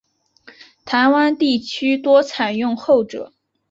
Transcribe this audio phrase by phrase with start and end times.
[0.83, 3.33] 台湾地区多采用后者。